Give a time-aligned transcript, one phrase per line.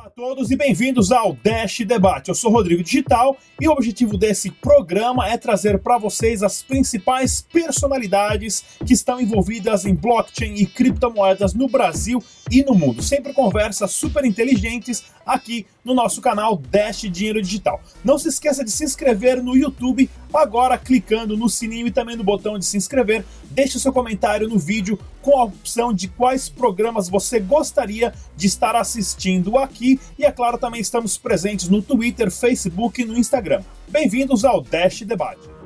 [0.00, 2.30] Olá a todos e bem-vindos ao Dash Debate.
[2.30, 7.42] Eu sou Rodrigo Digital e o objetivo desse programa é trazer para vocês as principais
[7.42, 13.02] personalidades que estão envolvidas em blockchain e criptomoedas no Brasil e no mundo.
[13.02, 17.80] Sempre conversas super inteligentes aqui no nosso canal Dash Dinheiro Digital.
[18.04, 22.24] Não se esqueça de se inscrever no YouTube agora clicando no sininho e também no
[22.24, 23.24] botão de se inscrever.
[23.50, 28.76] Deixe seu comentário no vídeo com a opção de quais programas você gostaria de estar
[28.76, 33.62] assistindo aqui e é claro também estamos presentes no Twitter, Facebook e no Instagram.
[33.88, 35.59] Bem-vindos ao Dash Debate.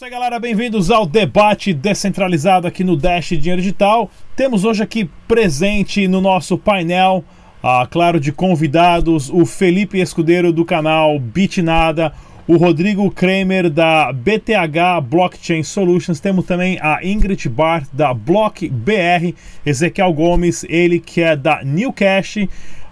[0.00, 0.38] Isso aí, galera.
[0.38, 4.10] Bem-vindos ao debate descentralizado aqui no Dash Dinheiro Digital.
[4.34, 7.22] Temos hoje aqui presente no nosso painel,
[7.62, 12.14] ah, claro, de convidados, o Felipe Escudeiro do canal Bitnada,
[12.48, 19.34] o Rodrigo Kramer da BTH Blockchain Solutions, temos também a Ingrid Bart da Block BR,
[19.66, 22.38] Ezequiel Gomes, ele que é da New Cash.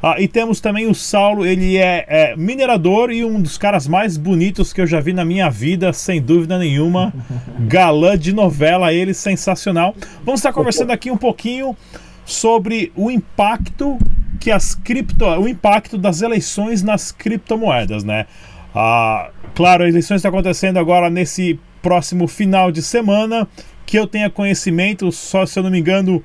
[0.01, 4.17] Ah, e temos também o Saulo, ele é, é, minerador e um dos caras mais
[4.17, 7.13] bonitos que eu já vi na minha vida, sem dúvida nenhuma.
[7.67, 9.97] Galã de novela, ele sensacional.
[10.25, 11.77] Vamos estar conversando aqui um pouquinho
[12.25, 13.99] sobre o impacto
[14.39, 18.27] que as cripto, o impacto das eleições nas criptomoedas, né?
[18.73, 23.49] Ah, claro, a eleição está acontecendo agora nesse próximo final de semana.
[23.85, 26.23] Que eu tenha conhecimento, só se eu não me engano,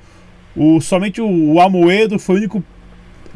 [0.54, 2.64] o, somente o, o Amoedo foi o único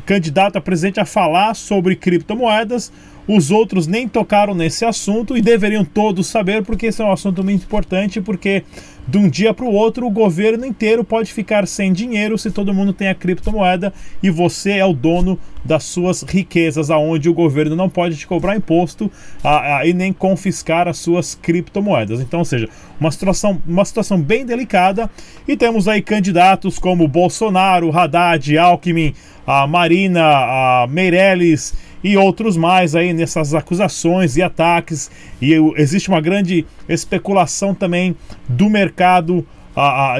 [0.08, 2.90] candidato a presidente a falar sobre criptomoedas.
[3.26, 7.44] Os outros nem tocaram nesse assunto e deveriam todos saber, porque esse é um assunto
[7.44, 8.64] muito importante, porque
[9.08, 12.74] de um dia para o outro o governo inteiro pode ficar sem dinheiro se todo
[12.74, 13.92] mundo tem a criptomoeda
[14.22, 18.56] e você é o dono das suas riquezas, aonde o governo não pode te cobrar
[18.56, 19.10] imposto
[19.42, 22.20] a, a, e nem confiscar as suas criptomoedas.
[22.20, 25.10] Então, ou seja, uma situação, uma situação bem delicada
[25.46, 29.14] e temos aí candidatos como Bolsonaro, Haddad, Alckmin,
[29.46, 35.10] a Marina, a Meirelles e outros mais aí nessas acusações e ataques.
[35.40, 38.16] E existe uma grande especulação também
[38.48, 39.46] do mercado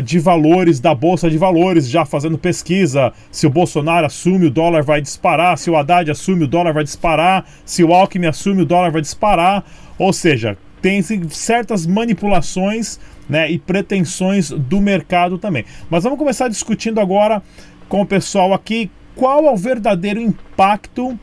[0.05, 3.12] de valores, da Bolsa de Valores, já fazendo pesquisa.
[3.31, 5.59] Se o Bolsonaro assume, o dólar vai disparar.
[5.59, 7.44] Se o Haddad assume, o dólar vai disparar.
[7.65, 9.65] Se o Alckmin assume, o dólar vai disparar.
[9.99, 15.65] Ou seja, tem certas manipulações né, e pretensões do mercado também.
[15.91, 17.43] Mas vamos começar discutindo agora
[17.88, 21.19] com o pessoal aqui qual é o verdadeiro impacto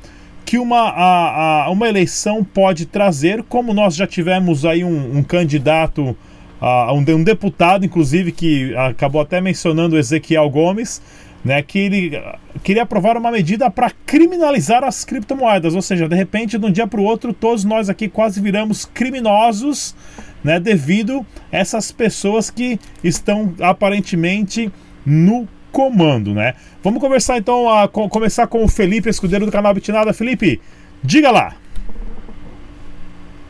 [0.45, 5.23] que uma, a, a, uma eleição pode trazer, como nós já tivemos aí um, um
[5.23, 6.15] candidato,
[6.61, 11.01] a, um, um, deputado, inclusive, que acabou até mencionando Ezequiel Gomes,
[11.43, 12.21] né, que ele
[12.63, 16.87] queria aprovar uma medida para criminalizar as criptomoedas, ou seja, de repente, de um dia
[16.87, 19.95] para o outro, todos nós aqui quase viramos criminosos,
[20.43, 24.71] né, devido a essas pessoas que estão aparentemente
[25.05, 26.53] no comando, né?
[26.81, 30.13] Vamos conversar então, a, com, começar com o Felipe, escudeiro do canal Bitnada.
[30.13, 30.61] Felipe,
[31.03, 31.53] diga lá.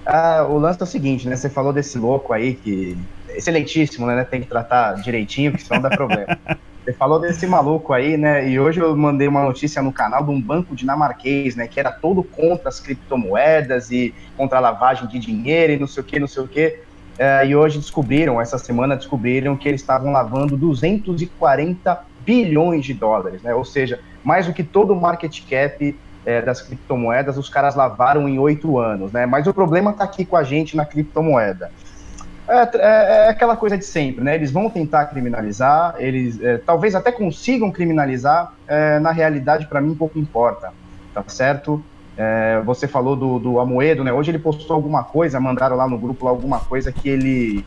[0.03, 1.35] Ah, o lance é o seguinte, né?
[1.35, 2.97] Você falou desse louco aí que.
[3.30, 4.24] Excelentíssimo, né?
[4.24, 6.35] Tem que tratar direitinho, porque senão dá problema.
[6.84, 8.47] Você falou desse maluco aí, né?
[8.47, 11.68] E hoje eu mandei uma notícia no canal de um banco dinamarquês, né?
[11.68, 16.02] Que era todo contra as criptomoedas e contra a lavagem de dinheiro e não sei
[16.02, 16.80] o que, não sei o que.
[17.18, 23.41] É, e hoje descobriram, essa semana descobriram que eles estavam lavando 240 bilhões de dólares,
[23.41, 23.53] né?
[23.53, 28.28] Ou seja, mais do que todo o market cap é, das criptomoedas, os caras lavaram
[28.28, 29.25] em oito anos, né?
[29.25, 31.72] Mas o problema está aqui com a gente na criptomoeda.
[32.47, 34.35] É, é, é, aquela coisa de sempre, né?
[34.35, 39.96] Eles vão tentar criminalizar, eles é, talvez até consigam criminalizar, é, na realidade, para mim,
[39.96, 40.72] pouco importa,
[41.14, 41.84] tá certo?
[42.18, 44.14] É, você falou do, do Amoedo, né?
[44.14, 47.66] Hoje ele postou alguma coisa, mandaram lá no grupo lá alguma coisa que ele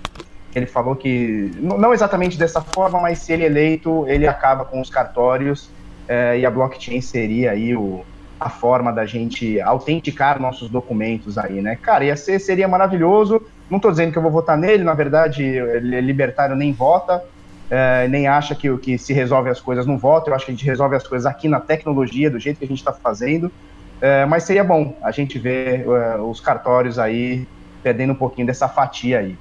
[0.54, 4.90] ele falou que, não exatamente dessa forma, mas se ele eleito, ele acaba com os
[4.90, 5.70] cartórios
[6.08, 8.04] é, e a blockchain seria aí o,
[8.40, 11.76] a forma da gente autenticar nossos documentos aí, né?
[11.76, 13.42] Cara, ia ser, seria maravilhoso.
[13.68, 17.22] Não estou dizendo que eu vou votar nele, na verdade, ele é libertário nem vota,
[17.70, 20.30] é, nem acha que, que se resolve as coisas no voto.
[20.30, 22.68] Eu acho que a gente resolve as coisas aqui na tecnologia, do jeito que a
[22.68, 23.52] gente está fazendo.
[24.00, 27.46] É, mas seria bom a gente ver é, os cartórios aí
[27.82, 29.36] perdendo um pouquinho dessa fatia aí.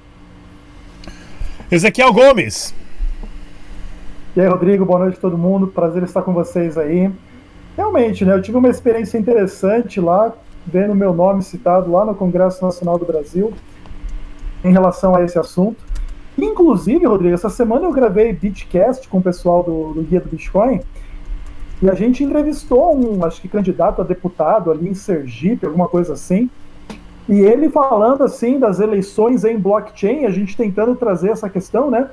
[1.70, 2.74] Ezequiel Gomes.
[4.34, 5.66] E aí, Rodrigo, boa noite a todo mundo.
[5.66, 7.10] Prazer estar com vocês aí.
[7.76, 8.32] Realmente, né?
[8.32, 10.32] Eu tive uma experiência interessante lá,
[10.66, 13.52] vendo meu nome citado lá no Congresso Nacional do Brasil
[14.64, 15.84] em relação a esse assunto.
[16.38, 20.80] Inclusive, Rodrigo, essa semana eu gravei Bitcast com o pessoal do, do Guia do Bitcoin
[21.82, 26.14] e a gente entrevistou um, acho que candidato a deputado ali em Sergipe, alguma coisa
[26.14, 26.48] assim.
[27.28, 32.08] E ele falando assim das eleições em blockchain, a gente tentando trazer essa questão, né?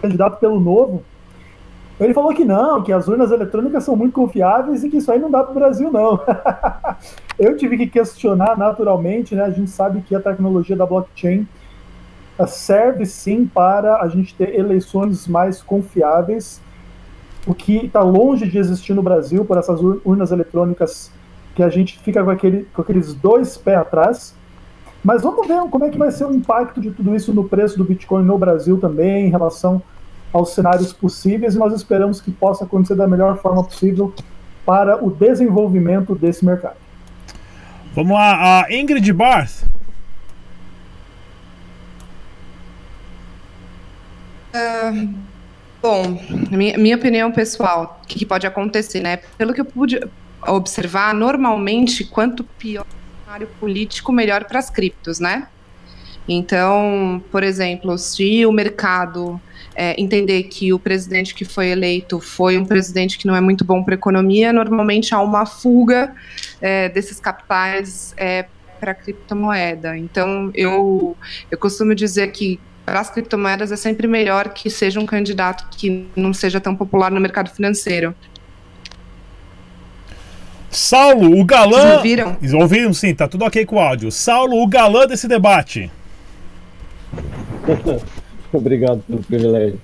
[0.00, 1.02] Candidato pelo novo.
[1.98, 5.18] Ele falou que não, que as urnas eletrônicas são muito confiáveis e que isso aí
[5.18, 6.20] não dá para o Brasil, não.
[7.38, 9.44] Eu tive que questionar naturalmente, né?
[9.44, 11.48] A gente sabe que a tecnologia da blockchain
[12.46, 16.60] serve sim para a gente ter eleições mais confiáveis,
[17.46, 21.10] o que está longe de existir no Brasil por essas urnas eletrônicas
[21.56, 24.34] que a gente fica com, aquele, com aqueles dois pés atrás.
[25.02, 27.78] Mas vamos ver como é que vai ser o impacto de tudo isso no preço
[27.78, 29.82] do Bitcoin no Brasil também, em relação
[30.32, 34.12] aos cenários possíveis, e nós esperamos que possa acontecer da melhor forma possível
[34.66, 36.76] para o desenvolvimento desse mercado.
[37.94, 39.64] Vamos lá, a Ingrid Barth.
[44.54, 45.14] Uh,
[45.80, 46.20] bom,
[46.50, 49.18] minha, minha opinião pessoal, o que, que pode acontecer, né?
[49.38, 50.00] Pelo que eu pude
[50.48, 55.48] observar, normalmente, quanto pior o cenário político, melhor para as criptos, né?
[56.28, 59.40] Então, por exemplo, se o mercado
[59.74, 63.64] é, entender que o presidente que foi eleito foi um presidente que não é muito
[63.64, 66.12] bom para a economia, normalmente há uma fuga
[66.60, 68.46] é, desses capitais é,
[68.80, 69.96] para a criptomoeda.
[69.96, 71.16] Então, eu,
[71.50, 76.06] eu costumo dizer que para as criptomoedas é sempre melhor que seja um candidato que
[76.16, 78.14] não seja tão popular no mercado financeiro.
[80.76, 81.80] Saulo, o galã.
[81.80, 82.36] Vocês ouviram?
[82.60, 84.12] Ouviram sim, tá tudo ok com o áudio.
[84.12, 85.90] Saulo, o galã desse debate.
[88.52, 89.80] Obrigado pelo privilégio.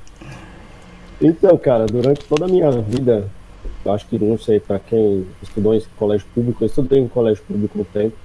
[1.18, 3.26] Então, cara, durante toda a minha vida,
[3.86, 7.80] acho que não sei para quem estudou em colégio público, eu estudei em colégio público
[7.80, 8.16] um tempo.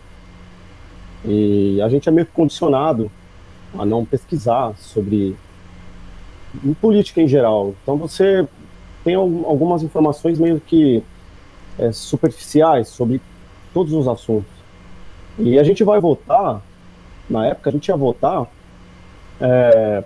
[1.24, 3.10] E a gente é meio condicionado
[3.80, 5.38] a não pesquisar sobre
[6.66, 7.74] em política em geral.
[7.82, 8.46] Então você
[9.06, 11.02] tem algumas informações meio que
[11.78, 13.22] é, superficiais sobre
[13.74, 14.52] todos os assuntos.
[15.38, 16.62] E a gente vai votar,
[17.30, 18.48] na época a gente ia votar
[19.40, 20.04] é,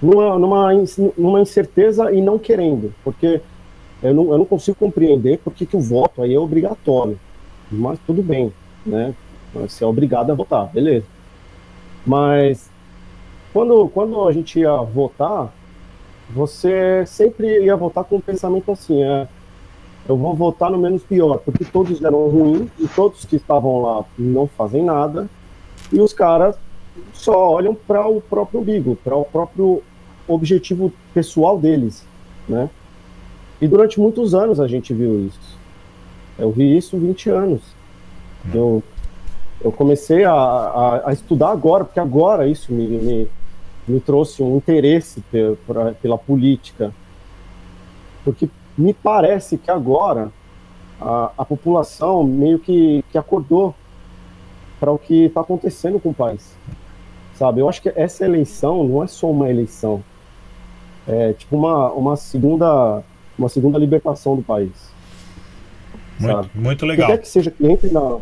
[0.00, 0.68] numa, numa,
[1.16, 3.40] numa incerteza e não querendo, porque
[4.02, 7.18] eu não, eu não consigo compreender por que, que o voto aí é obrigatório.
[7.70, 8.52] Mas tudo bem,
[8.84, 9.14] né?
[9.54, 11.06] Você é obrigado a votar, beleza.
[12.04, 12.70] Mas
[13.52, 15.52] quando, quando a gente ia votar,
[16.30, 19.28] você sempre ia votar com um pensamento assim, é,
[20.08, 24.04] eu vou votar no menos pior, porque todos eram ruins e todos que estavam lá
[24.18, 25.28] não fazem nada,
[25.92, 26.56] e os caras
[27.12, 29.82] só olham para o próprio umbigo, para o próprio
[30.26, 32.04] objetivo pessoal deles,
[32.48, 32.68] né?
[33.60, 35.58] E durante muitos anos a gente viu isso.
[36.38, 37.62] Eu vi isso 20 anos.
[38.52, 38.82] Eu,
[39.62, 43.28] eu comecei a, a, a estudar agora, porque agora isso me, me,
[43.86, 46.92] me trouxe um interesse pela, pela política.
[48.24, 50.30] Porque me parece que agora
[51.00, 53.74] a, a população meio que, que acordou
[54.78, 56.56] para o que está acontecendo com o país.
[57.34, 60.02] Sabe, eu acho que essa eleição não é só uma eleição,
[61.08, 63.02] é tipo uma, uma segunda
[63.38, 64.70] uma segunda libertação do país.
[66.20, 66.50] Muito, sabe?
[66.54, 67.08] muito legal.
[67.08, 68.18] Quer que seja que entre na,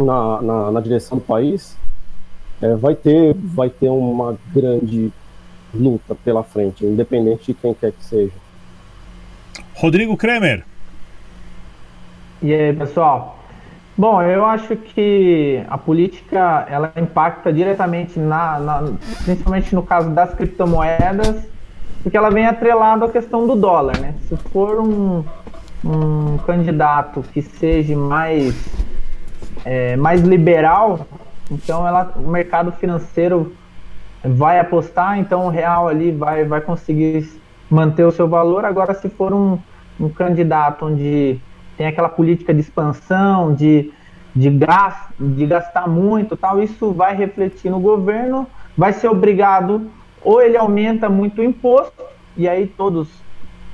[0.00, 1.76] na, na, na direção do país,
[2.60, 5.12] é, vai ter vai ter uma grande
[5.72, 8.32] luta pela frente, independente de quem quer que seja.
[9.74, 10.64] Rodrigo Kremer.
[12.42, 13.38] E aí, pessoal?
[13.96, 18.92] Bom, eu acho que a política ela impacta diretamente na, na
[19.24, 21.48] principalmente no caso das criptomoedas
[22.02, 24.14] porque ela vem atrelada à questão do dólar, né?
[24.28, 25.24] Se for um,
[25.84, 28.54] um candidato que seja mais,
[29.64, 31.06] é, mais liberal,
[31.50, 33.52] então ela, o mercado financeiro
[34.24, 37.28] vai apostar, então o real ali vai, vai conseguir
[37.70, 38.64] manter o seu valor.
[38.64, 39.58] Agora, se for um,
[40.00, 41.38] um candidato onde
[41.76, 43.92] tem aquela política de expansão, de,
[44.34, 48.46] de, de gastar muito tal, isso vai refletir no governo,
[48.76, 49.88] vai ser obrigado
[50.22, 52.02] ou ele aumenta muito o imposto,
[52.36, 53.08] e aí todos,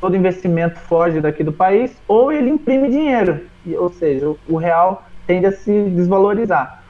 [0.01, 3.41] todo investimento foge daqui do país, ou ele imprime dinheiro,
[3.79, 6.83] ou seja, o, o real tende a se desvalorizar.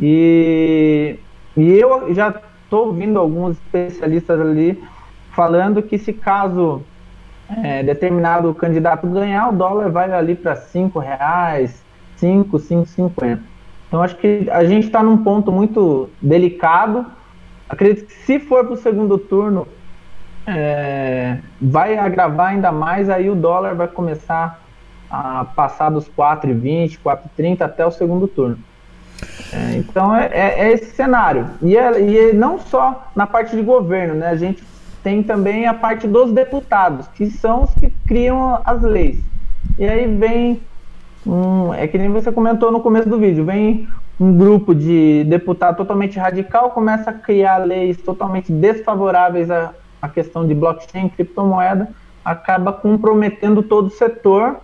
[0.00, 1.18] E,
[1.56, 2.34] e eu já
[2.64, 4.82] estou ouvindo alguns especialistas ali
[5.34, 6.82] falando que se caso
[7.62, 11.82] é, determinado candidato ganhar, o dólar vai ali para cinco reais,
[12.16, 13.42] cinco, cinco cinquenta.
[13.88, 17.06] Então acho que a gente está num ponto muito delicado
[17.68, 19.66] acredito que se for para o segundo turno,
[20.46, 24.60] é, vai agravar ainda mais, aí o dólar vai começar
[25.10, 28.58] a passar dos 4,20, 4,30 até o segundo turno.
[29.52, 31.50] É, então é, é, é, esse cenário.
[31.62, 34.28] E, é, e é não só na parte de governo, né?
[34.28, 34.62] A gente
[35.04, 39.22] tem também a parte dos deputados, que são os que criam as leis.
[39.78, 40.62] E aí vem
[41.26, 43.86] um, é que nem você comentou no começo do vídeo, vem
[44.18, 50.46] um grupo de deputado totalmente radical começa a criar leis totalmente desfavoráveis à, à questão
[50.46, 51.88] de blockchain, criptomoeda,
[52.24, 54.56] acaba comprometendo todo o setor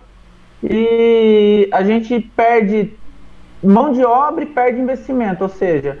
[0.63, 2.93] e a gente perde
[3.63, 5.99] mão de obra e perde investimento, ou seja,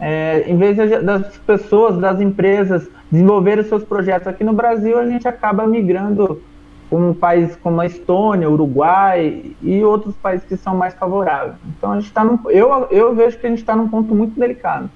[0.00, 5.28] é, em vez das pessoas, das empresas desenvolverem seus projetos aqui no Brasil, a gente
[5.28, 6.40] acaba migrando
[6.88, 11.54] como países como a Estônia, Uruguai e outros países que são mais favoráveis.
[11.76, 14.90] Então a gente está eu, eu vejo que a gente está num ponto muito delicado.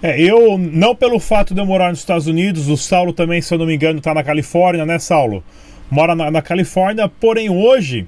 [0.00, 3.52] É, eu, não pelo fato de eu morar nos Estados Unidos, o Saulo também, se
[3.52, 5.42] eu não me engano, está na Califórnia, né, Saulo?
[5.90, 8.06] Mora na, na Califórnia, porém hoje,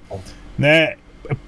[0.57, 0.95] né,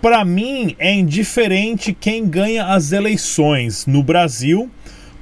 [0.01, 4.71] para mim é indiferente quem ganha as eleições no Brasil,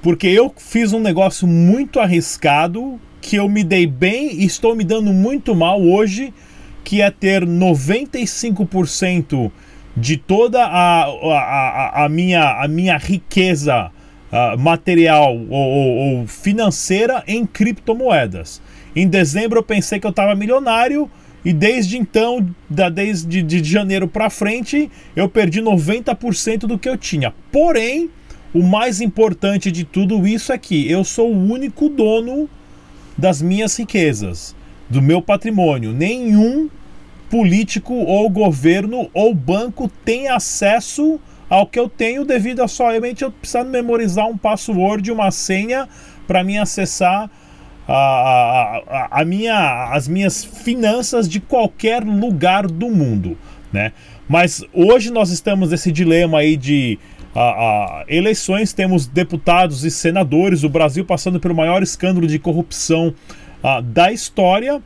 [0.02, 4.85] porque eu fiz um negócio muito arriscado que eu me dei bem e estou me
[4.85, 6.33] dando muito mal hoje,
[6.83, 9.50] que é ter 95%
[9.97, 13.90] de toda a, a, a, minha, a minha riqueza
[14.33, 18.62] uh, material ou, ou, ou, financeira em criptomoedas.
[18.95, 21.11] Em dezembro eu pensei que eu estava milionário
[21.45, 26.97] e desde então, da, desde de janeiro para frente, eu perdi 90% do que eu
[26.97, 27.33] tinha.
[27.51, 28.11] Porém,
[28.53, 32.49] o mais importante de tudo isso é que eu sou o único dono
[33.17, 34.55] das minhas riquezas,
[34.89, 35.93] do meu patrimônio.
[35.93, 36.69] Nenhum
[37.31, 43.31] político ou governo ou banco tem acesso ao que eu tenho devido a somente eu
[43.31, 45.89] precisar memorizar um password, uma senha
[46.27, 47.31] para mim acessar
[47.93, 53.37] a, a, a, minha, as minhas finanças de qualquer lugar do mundo,
[53.73, 53.93] né?
[54.29, 56.99] Mas hoje nós estamos nesse dilema aí de
[57.35, 63.13] a, a, eleições, temos deputados e senadores, o Brasil passando pelo maior escândalo de corrupção
[63.63, 64.81] a, da história.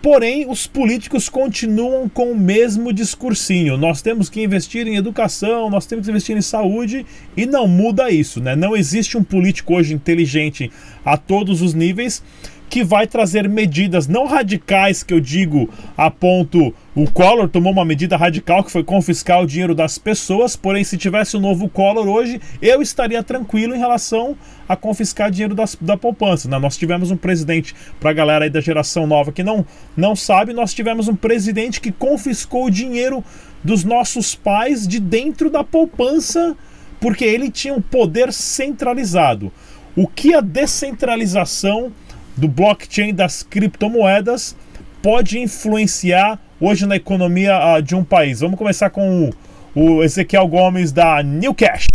[0.00, 3.76] Porém, os políticos continuam com o mesmo discursinho.
[3.76, 7.04] Nós temos que investir em educação, nós temos que investir em saúde
[7.36, 8.54] e não muda isso, né?
[8.54, 10.70] Não existe um político hoje inteligente
[11.04, 12.22] a todos os níveis
[12.68, 16.74] que vai trazer medidas não radicais, que eu digo a ponto.
[16.94, 20.98] O Collor tomou uma medida radical que foi confiscar o dinheiro das pessoas, porém, se
[20.98, 24.36] tivesse o um novo Collor hoje, eu estaria tranquilo em relação
[24.68, 26.48] a confiscar dinheiro das, da poupança.
[26.48, 26.58] Né?
[26.58, 29.64] Nós tivemos um presidente, para a galera aí da geração nova que não,
[29.96, 33.24] não sabe, nós tivemos um presidente que confiscou o dinheiro
[33.62, 36.56] dos nossos pais de dentro da poupança,
[37.00, 39.52] porque ele tinha um poder centralizado.
[39.96, 41.92] O que a descentralização
[42.38, 44.56] do blockchain das criptomoedas
[45.02, 48.40] pode influenciar hoje na economia uh, de um país?
[48.40, 49.30] Vamos começar com
[49.74, 51.86] o, o Ezequiel Gomes da Newcash.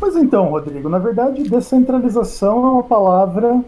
[0.00, 3.62] Pois então, Rodrigo, na verdade, descentralização é uma palavra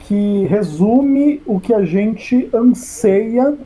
[0.00, 3.58] que resume o que a gente anseia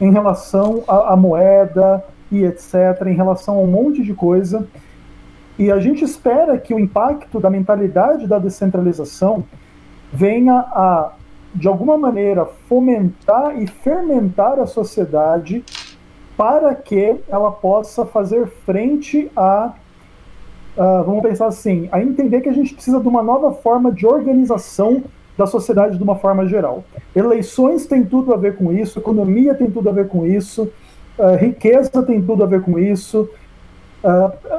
[0.00, 4.66] em relação à moeda e etc., em relação a um monte de coisa
[5.58, 9.44] e a gente espera que o impacto da mentalidade da descentralização
[10.12, 11.12] venha a,
[11.54, 15.64] de alguma maneira, fomentar e fermentar a sociedade
[16.36, 19.72] para que ela possa fazer frente a,
[20.76, 24.06] uh, vamos pensar assim, a entender que a gente precisa de uma nova forma de
[24.06, 25.04] organização
[25.38, 26.84] da sociedade de uma forma geral.
[27.14, 30.70] Eleições tem tudo a ver com isso, economia tem tudo a ver com isso,
[31.18, 33.28] uh, riqueza tem tudo a ver com isso,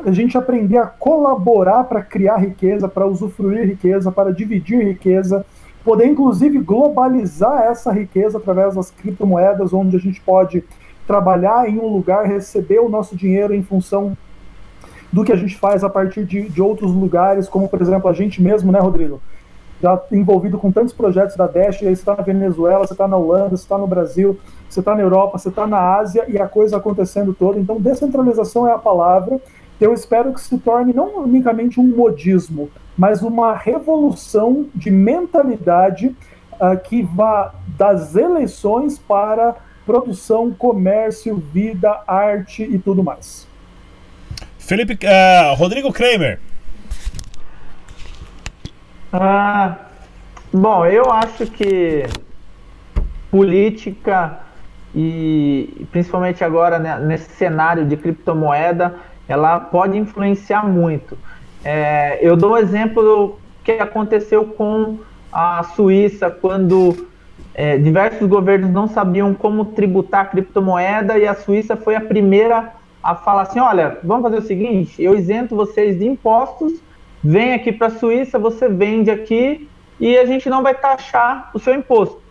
[0.05, 5.45] a gente aprender a colaborar para criar riqueza, para usufruir riqueza, para dividir riqueza,
[5.85, 10.63] poder inclusive globalizar essa riqueza através das criptomoedas, onde a gente pode
[11.07, 14.17] trabalhar em um lugar, receber o nosso dinheiro em função
[15.13, 18.13] do que a gente faz a partir de, de outros lugares, como por exemplo a
[18.13, 19.21] gente mesmo, né, Rodrigo?
[19.81, 23.17] Já envolvido com tantos projetos da Dash, aí você está na Venezuela, você está na
[23.17, 26.48] Holanda, você está no Brasil, você está na Europa, você está na Ásia e a
[26.48, 27.60] coisa acontecendo toda.
[27.60, 29.39] Então, descentralização é a palavra.
[29.79, 36.15] Eu espero que se torne não unicamente um modismo, mas uma revolução de mentalidade
[36.53, 39.55] uh, que vá das eleições para
[39.86, 43.48] produção, comércio, vida, arte e tudo mais.
[44.57, 46.39] Felipe, uh, Rodrigo Kramer.
[49.11, 49.77] Ah,
[50.51, 52.03] bom, eu acho que
[53.31, 54.39] política
[54.93, 58.95] e principalmente agora né, nesse cenário de criptomoeda,
[59.27, 61.17] ela pode influenciar muito.
[61.63, 64.99] É, eu dou o exemplo que aconteceu com
[65.31, 67.07] a Suíça quando
[67.53, 72.73] é, diversos governos não sabiam como tributar a criptomoeda e a Suíça foi a primeira
[73.03, 76.73] a falar assim, olha, vamos fazer o seguinte, eu isento vocês de impostos,
[77.27, 79.67] vem aqui para a Suíça, você vende aqui
[80.00, 82.22] e a gente não vai taxar o seu imposto.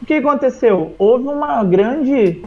[0.00, 0.94] O que aconteceu?
[0.98, 2.44] Houve uma grande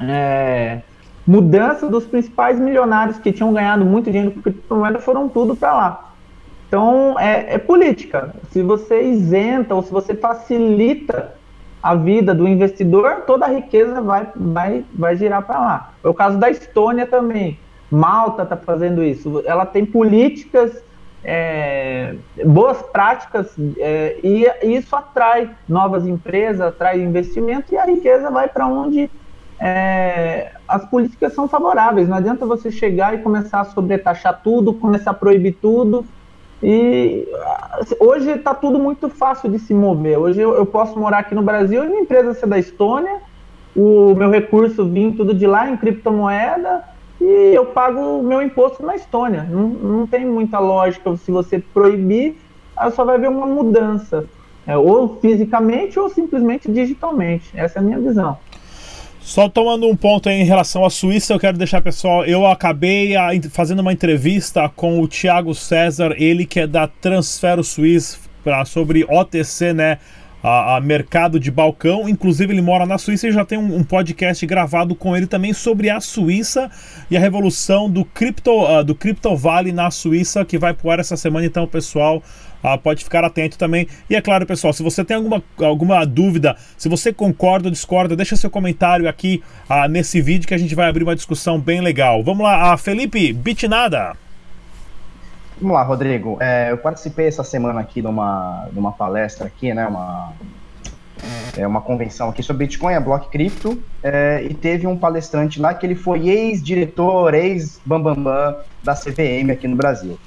[0.00, 0.80] é,
[1.26, 6.12] mudança dos principais milionários que tinham ganhado muito dinheiro com criptomoeda foram tudo para lá.
[6.68, 8.34] Então, é, é, política.
[8.50, 11.34] Se você isenta ou se você facilita
[11.82, 15.92] a vida do investidor, toda a riqueza vai, vai, vai girar para lá.
[16.02, 17.58] É o caso da Estônia também.
[17.90, 19.42] Malta está fazendo isso.
[19.44, 20.82] Ela tem políticas,
[21.24, 28.48] é, boas práticas, é, e isso atrai novas empresas, atrai investimento e a riqueza vai
[28.48, 29.08] para onde
[29.60, 32.08] é, as políticas são favoráveis.
[32.08, 36.04] Não adianta você chegar e começar a sobretaxar tudo, começar a proibir tudo.
[36.60, 37.28] E
[38.00, 40.18] hoje está tudo muito fácil de se mover.
[40.18, 43.20] Hoje eu, eu, posso morar aqui no Brasil e minha empresa ser da Estônia,
[43.74, 46.84] o meu recurso vir tudo de lá em criptomoeda
[47.20, 49.44] e eu pago o meu imposto na Estônia.
[49.44, 52.36] Não, não tem muita lógica se você proibir,
[52.94, 54.24] só vai haver uma mudança,
[54.66, 57.50] é, ou fisicamente ou simplesmente digitalmente.
[57.54, 58.36] Essa é a minha visão.
[59.20, 63.28] Só tomando um ponto em relação à Suíça, eu quero deixar pessoal, eu acabei a,
[63.50, 68.18] fazendo uma entrevista com o Thiago César, ele que é da Transfero Suíça,
[68.66, 69.98] sobre OTC, né?
[70.42, 72.08] A, a, mercado de balcão.
[72.08, 75.52] Inclusive, ele mora na Suíça e já tem um, um, podcast gravado com ele também
[75.52, 76.70] sobre a Suíça
[77.10, 80.98] e a revolução do Crypto, uh, do Crypto Valley na Suíça, que vai pro ar
[80.98, 81.46] essa semana.
[81.46, 82.22] Então, pessoal,
[82.62, 83.88] ah, pode ficar atento também.
[84.08, 88.14] E é claro, pessoal, se você tem alguma, alguma dúvida, se você concorda ou discorda,
[88.14, 91.80] deixa seu comentário aqui ah, nesse vídeo que a gente vai abrir uma discussão bem
[91.80, 92.22] legal.
[92.22, 94.16] Vamos lá, ah, Felipe, Bitnada.
[95.62, 96.38] Vamos lá, Rodrigo.
[96.40, 99.86] É, eu participei essa semana aqui de uma, de uma palestra aqui, né?
[99.86, 100.32] Uma,
[101.56, 105.72] é uma convenção aqui sobre Bitcoin, a Block Crypto, é, e teve um palestrante lá
[105.72, 110.18] que ele foi ex-diretor, ex-bambambam da CVM aqui no Brasil.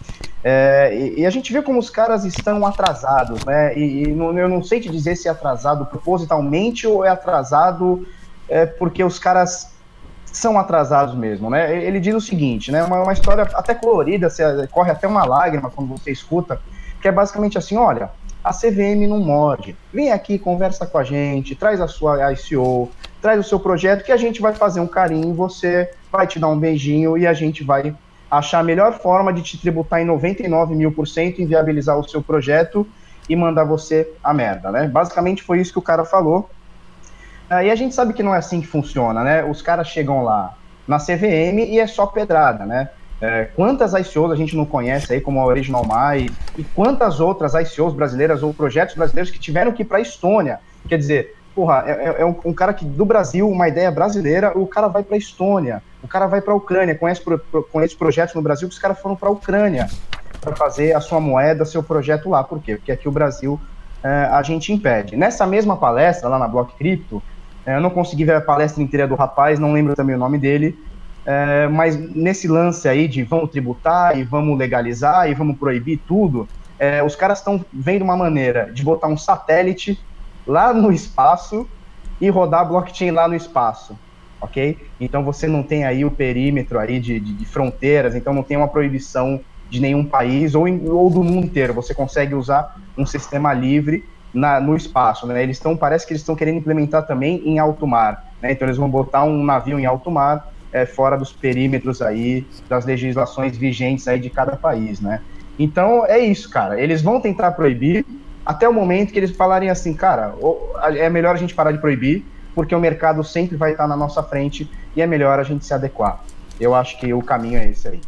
[0.41, 3.77] É, e, e, a gente vê como os caras estão atrasados, né?
[3.77, 8.07] E, e não, eu não sei te dizer se é atrasado propositalmente ou é atrasado
[8.47, 9.74] é, porque os caras
[10.35, 11.83] são atrasados mesmo, né?
[11.83, 12.83] Ele diz o seguinte, né?
[12.83, 16.59] Uma, uma história até colorida, você, corre até uma lágrima quando você escuta,
[17.01, 18.09] que é basicamente assim, olha,
[18.43, 19.75] a CVM não morde.
[19.93, 24.11] Vem aqui, conversa com a gente, traz a sua ICO, traz o seu projeto que
[24.11, 27.33] a gente vai fazer um carinho em você, vai te dar um beijinho e a
[27.33, 27.95] gente vai
[28.29, 32.21] achar a melhor forma de te tributar em 99 mil por cento, inviabilizar o seu
[32.21, 32.85] projeto
[33.29, 34.87] e mandar você a merda, né?
[34.87, 36.49] Basicamente foi isso que o cara falou.
[37.49, 39.43] Uh, e a gente sabe que não é assim que funciona, né?
[39.43, 40.55] Os caras chegam lá
[40.87, 42.89] na CVM e é só pedrada, né?
[43.21, 46.27] É, quantas ICOs a gente não conhece aí, como a Original Mai,
[46.57, 50.59] e quantas outras ICOs brasileiras ou projetos brasileiros que tiveram que ir para a Estônia?
[50.87, 54.51] Quer dizer, porra, é, é, é um, um, cara que do Brasil, uma ideia brasileira,
[54.57, 57.21] o cara vai para a Estônia, o cara vai para a Ucrânia, conhece,
[57.71, 59.87] conhece projetos no Brasil que os caras foram para a Ucrânia
[60.41, 62.43] para fazer a sua moeda, seu projeto lá.
[62.43, 62.75] Por quê?
[62.75, 63.59] Porque aqui o Brasil
[64.03, 65.15] é, a gente impede.
[65.15, 67.34] Nessa mesma palestra, lá na Block Crypto, é,
[67.73, 70.77] eu não consegui ver a palestra inteira do rapaz, não lembro também o nome dele,
[71.25, 76.47] é, mas nesse lance aí de vamos tributar e vamos legalizar e vamos proibir tudo,
[76.77, 79.99] é, os caras estão vendo uma maneira de botar um satélite
[80.45, 81.67] lá no espaço
[82.21, 83.97] e rodar blockchain lá no espaço,
[84.39, 84.77] ok?
[84.99, 88.55] Então você não tem aí o perímetro aí de, de, de fronteiras, então não tem
[88.55, 91.73] uma proibição de nenhum país ou, ou do mundo inteiro.
[91.73, 95.41] Você consegue usar um sistema livre na, no espaço, né?
[95.41, 98.51] Eles estão, parece que eles estão querendo implementar também em alto mar, né?
[98.51, 102.85] Então eles vão botar um navio em alto mar é, fora dos perímetros aí das
[102.85, 105.21] legislações vigentes aí de cada país, né?
[105.57, 106.79] Então é isso, cara.
[106.79, 108.05] Eles vão tentar proibir,
[108.45, 110.35] até o momento que eles falarem assim, cara,
[110.97, 114.21] é melhor a gente parar de proibir, porque o mercado sempre vai estar na nossa
[114.21, 116.21] frente e é melhor a gente se adequar.
[116.59, 118.01] Eu acho que o caminho é esse aí.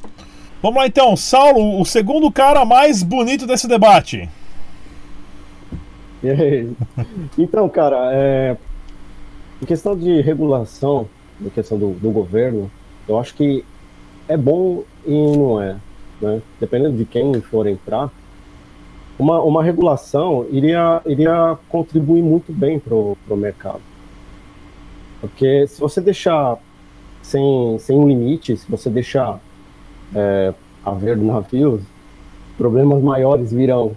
[0.62, 4.30] Vamos lá então, Saulo, o segundo cara mais bonito desse debate.
[7.38, 8.58] então, cara, é...
[9.62, 11.08] em questão de regulação,
[11.42, 12.72] em questão do, do governo,
[13.08, 13.64] eu acho que
[14.28, 15.76] é bom e não é.
[16.22, 16.42] Né?
[16.60, 18.12] Dependendo de quem for entrar,
[19.18, 23.82] uma, uma regulação iria, iria contribuir muito bem para o mercado.
[25.20, 26.58] Porque se você deixar
[27.22, 29.40] sem, sem limite, se você deixar
[30.16, 30.54] é,
[30.86, 31.82] haver navios,
[32.58, 33.96] problemas maiores virão,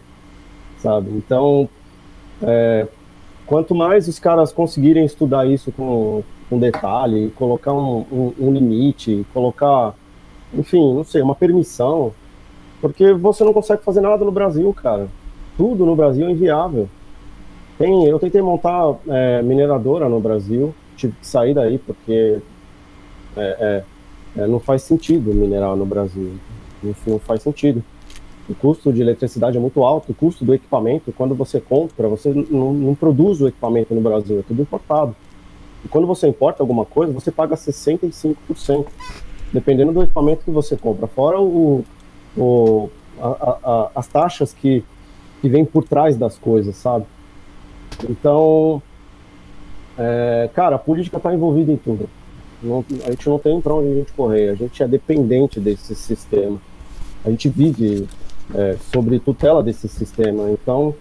[0.79, 1.11] sabe?
[1.11, 1.69] Então,
[2.43, 2.87] é,
[3.47, 9.27] quanto mais os caras conseguirem estudar isso com, com detalhe, colocar um, um, um limite,
[9.33, 9.95] colocar,
[10.55, 12.13] enfim, não sei, uma permissão,
[12.81, 15.09] porque você não consegue fazer nada no Brasil, cara.
[15.57, 16.89] Tudo no Brasil é inviável.
[17.79, 22.39] Tem, eu tentei montar é, mineradora no Brasil, tive que sair daí porque
[23.37, 23.85] é,
[24.37, 26.35] é, é não faz sentido minerar no Brasil.
[26.83, 27.83] Não, não, faz sentido.
[28.51, 32.35] O custo de eletricidade é muito alto, o custo do equipamento, quando você compra, você
[32.51, 35.15] não, não produz o equipamento no Brasil, é tudo importado.
[35.85, 38.87] E quando você importa alguma coisa, você paga 65%,
[39.53, 41.07] dependendo do equipamento que você compra.
[41.07, 41.85] Fora o,
[42.37, 43.29] o, a,
[43.63, 44.83] a, as taxas que,
[45.41, 47.07] que vêm por trás das coisas, sabe?
[48.09, 48.83] Então,
[49.97, 52.11] é, cara, a política está envolvida em tudo.
[52.61, 55.95] Não, a gente não tem para onde a gente correr, a gente é dependente desse
[55.95, 56.61] sistema.
[57.25, 58.09] A gente vive
[58.55, 60.51] é, sobre tutela desse sistema.
[60.51, 60.95] Então,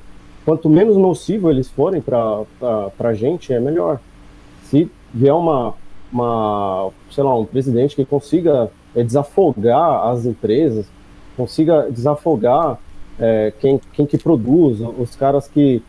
[0.46, 2.46] quanto menos nocivo eles forem para
[3.00, 4.00] a gente, é melhor.
[4.64, 5.74] Se vier uma,
[6.12, 10.86] uma, sei lá, um presidente que consiga é, desafogar as empresas,
[11.36, 12.80] consiga desafogar
[13.20, 15.82] é, quem, quem que produz, os caras que,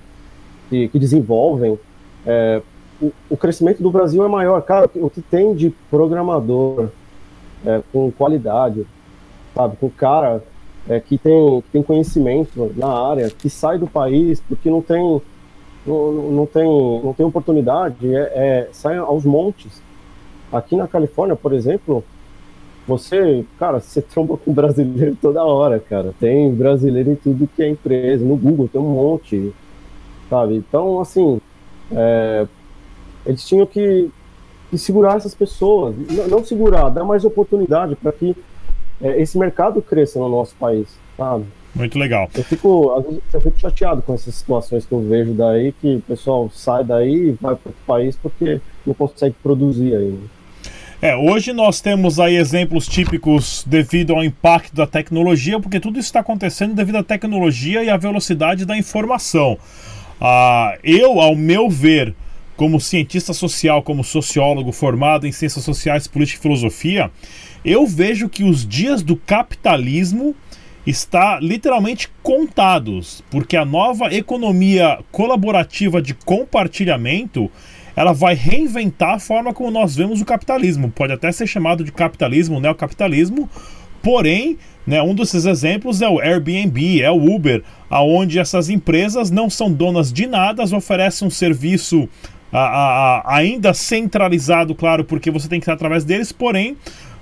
[0.69, 1.79] que, que desenvolvem,
[2.27, 2.61] é,
[3.01, 4.61] o, o, crescimento do Brasil é maior.
[4.63, 6.89] Cara, o que tem de programador
[7.65, 8.87] é, com qualidade,
[9.55, 10.43] sabe, com cara
[10.91, 15.23] é, que, tem, que tem conhecimento na área, que sai do país porque não tem,
[15.87, 16.67] não, não tem,
[17.05, 19.81] não tem oportunidade, é, é, sai aos montes.
[20.53, 22.03] Aqui na Califórnia, por exemplo,
[22.89, 26.13] você, cara, você tromba com brasileiro toda hora, cara.
[26.19, 28.25] Tem brasileiro em tudo que é empresa.
[28.25, 29.55] No Google tem um monte,
[30.29, 30.57] sabe?
[30.57, 31.41] Então, assim,
[31.93, 32.49] é,
[33.25, 34.11] eles tinham que,
[34.71, 35.95] que, segurar essas pessoas.
[36.11, 38.35] Não, não segurar, dar mais oportunidade para que
[39.03, 40.87] é, esse mercado cresça no nosso país,
[41.17, 41.45] sabe?
[41.75, 42.29] Muito legal.
[42.35, 45.97] Eu fico, às vezes, eu fico chateado com essas situações que eu vejo daí, que
[45.97, 50.19] o pessoal sai daí e vai para outro país porque não consegue produzir aí.
[51.03, 56.09] É, hoje nós temos aí exemplos típicos devido ao impacto da tecnologia, porque tudo isso
[56.09, 59.57] está acontecendo devido à tecnologia e à velocidade da informação.
[60.21, 62.15] Ah, eu, ao meu ver,
[62.61, 67.11] como cientista social, como sociólogo formado em ciências sociais, política e filosofia,
[67.65, 70.37] eu vejo que os dias do capitalismo
[70.87, 77.51] está literalmente contados, porque a nova economia colaborativa de compartilhamento
[77.97, 80.91] ela vai reinventar a forma como nós vemos o capitalismo.
[80.91, 83.49] Pode até ser chamado de capitalismo, neocapitalismo,
[84.03, 89.49] porém, né, um desses exemplos é o Airbnb, é o Uber, aonde essas empresas não
[89.49, 92.07] são donas de nada, oferecem um serviço
[92.53, 96.77] a, a, ainda centralizado, claro, porque você tem que estar através deles, porém,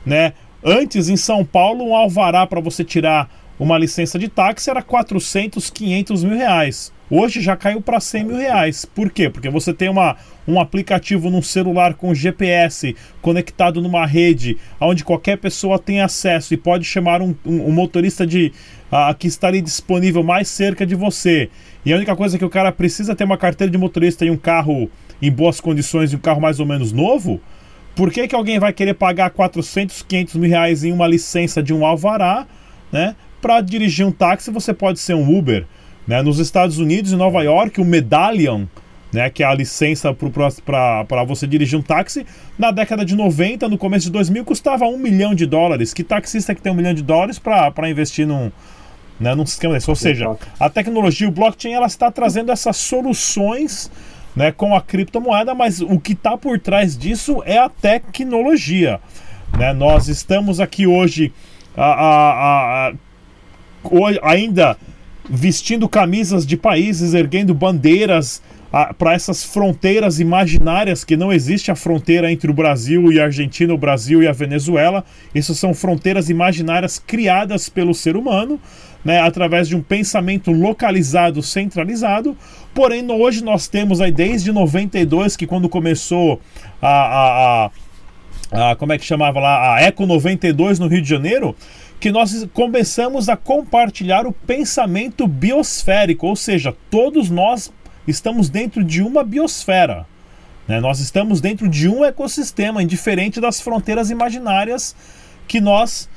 [0.04, 0.32] né,
[0.64, 5.68] antes em São Paulo, um alvará para você tirar uma licença de táxi era 400,
[5.70, 6.92] 500 mil reais.
[7.10, 8.84] Hoje já caiu para 100 mil reais.
[8.84, 9.30] Por quê?
[9.30, 15.38] Porque você tem uma, um aplicativo num celular com GPS conectado numa rede, onde qualquer
[15.38, 18.52] pessoa tem acesso e pode chamar um, um, um motorista de
[18.92, 21.48] uh, que está ali disponível mais cerca de você.
[21.84, 24.30] E a única coisa que o cara precisa é ter uma carteira de motorista e
[24.30, 27.40] um carro em boas condições e um carro mais ou menos novo.
[27.94, 31.74] Por que, que alguém vai querer pagar 400, 500 mil reais em uma licença de
[31.74, 32.46] um alvará,
[32.92, 33.16] né?
[33.40, 35.66] Para dirigir um táxi, você pode ser um Uber.
[36.06, 36.22] Né?
[36.22, 38.64] Nos Estados Unidos, em Nova York, o Medallion,
[39.12, 42.26] né, que é a licença para você dirigir um táxi,
[42.58, 45.94] na década de 90, no começo de 2000, custava um milhão de dólares.
[45.94, 48.50] Que taxista que tem um milhão de dólares para investir num,
[49.18, 49.88] né, num sistema desse?
[49.90, 53.90] Ou seja, a tecnologia, o blockchain, ela está trazendo essas soluções
[54.38, 59.00] né, com a criptomoeda, mas o que está por trás disso é a tecnologia.
[59.58, 59.72] Né?
[59.72, 61.32] Nós estamos aqui hoje
[61.76, 62.92] a, a, a,
[64.22, 64.76] ainda
[65.28, 68.40] vestindo camisas de países, erguendo bandeiras
[68.96, 73.74] para essas fronteiras imaginárias que não existe a fronteira entre o Brasil e a Argentina,
[73.74, 75.04] o Brasil e a Venezuela.
[75.34, 78.60] Isso são fronteiras imaginárias criadas pelo ser humano,
[79.04, 82.36] né, através de um pensamento localizado, centralizado.
[82.74, 86.40] Porém, hoje nós temos aí desde 92, que quando começou
[86.80, 87.70] a, a,
[88.52, 91.56] a, a como é que chamava lá, a Eco 92 no Rio de Janeiro,
[92.00, 97.72] que nós começamos a compartilhar o pensamento biosférico, ou seja, todos nós
[98.06, 100.06] estamos dentro de uma biosfera.
[100.66, 100.80] Né?
[100.80, 104.94] Nós estamos dentro de um ecossistema, indiferente das fronteiras imaginárias
[105.48, 106.08] que nós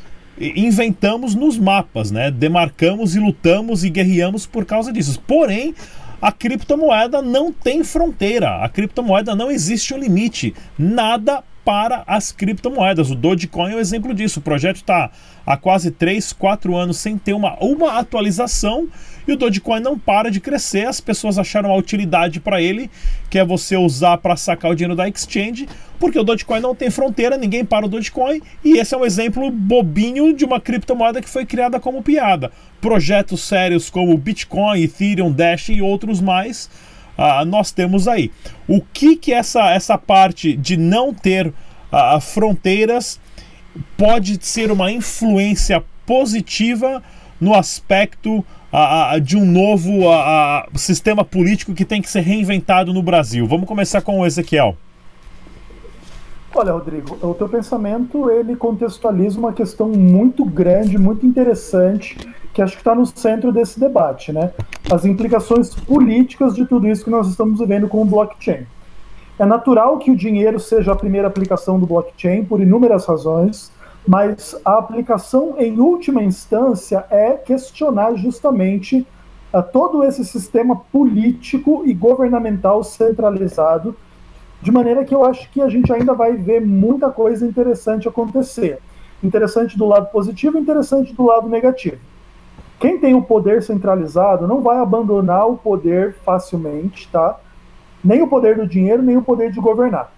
[0.56, 2.32] inventamos nos mapas, né?
[2.32, 5.21] Demarcamos e lutamos e guerreamos por causa disso.
[5.27, 5.75] Porém,
[6.21, 8.63] a criptomoeda não tem fronteira.
[8.63, 10.54] A criptomoeda não existe um limite.
[10.77, 13.12] Nada para as criptomoedas.
[13.12, 14.39] O Dogecoin é um exemplo disso.
[14.39, 15.12] O projeto está
[15.45, 18.88] há quase 3, 4 anos sem ter uma, uma atualização
[19.28, 20.88] e o Dogecoin não para de crescer.
[20.88, 22.90] As pessoas acharam a utilidade para ele,
[23.30, 25.68] que é você usar para sacar o dinheiro da exchange,
[26.00, 29.50] porque o Dogecoin não tem fronteira, ninguém para o Dogecoin, e esse é um exemplo
[29.52, 32.52] bobinho de uma criptomoeda que foi criada como piada.
[32.80, 36.70] Projetos sérios como Bitcoin, Ethereum, Dash e outros mais,
[37.18, 38.32] uh, nós temos aí.
[38.68, 43.20] O que que essa, essa parte de não ter uh, fronteiras
[43.98, 47.02] pode ser uma influência positiva
[47.40, 52.94] no aspecto a, a, de um novo a, sistema político que tem que ser reinventado
[52.94, 53.46] no Brasil.
[53.48, 54.76] Vamos começar com o Ezequiel.
[56.54, 62.18] Olha, Rodrigo, o teu pensamento ele contextualiza uma questão muito grande, muito interessante,
[62.54, 64.52] que acho que está no centro desse debate, né?
[64.92, 68.66] As implicações políticas de tudo isso que nós estamos vivendo com o blockchain.
[69.40, 73.72] É natural que o dinheiro seja a primeira aplicação do blockchain por inúmeras razões,
[74.08, 79.06] mas a aplicação em última instância é questionar justamente
[79.54, 83.96] uh, todo esse sistema político e governamental centralizado
[84.62, 88.80] de maneira que eu acho que a gente ainda vai ver muita coisa interessante acontecer.
[89.24, 91.98] Interessante do lado positivo, interessante do lado negativo.
[92.80, 97.40] Quem tem o poder centralizado não vai abandonar o poder facilmente, tá?
[98.04, 100.12] Nem o poder do dinheiro, nem o poder de governar.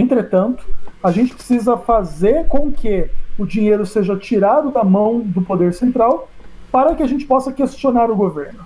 [0.00, 0.64] Entretanto,
[1.02, 6.28] a gente precisa fazer com que o dinheiro seja tirado da mão do poder central
[6.70, 8.60] para que a gente possa questionar o governo.